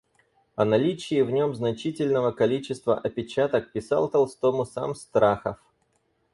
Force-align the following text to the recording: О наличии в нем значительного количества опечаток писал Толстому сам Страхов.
О 0.55 0.65
наличии 0.65 1.21
в 1.21 1.29
нем 1.29 1.53
значительного 1.53 2.31
количества 2.31 2.97
опечаток 2.97 3.71
писал 3.71 4.09
Толстому 4.09 4.65
сам 4.65 4.95
Страхов. 4.95 5.57